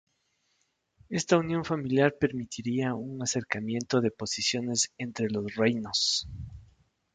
[1.09, 6.27] Esta unión familiar permitiría un acercamiento de posiciones entre los reinos.